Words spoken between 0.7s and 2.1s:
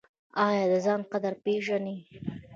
د ځان قدر پیژنئ؟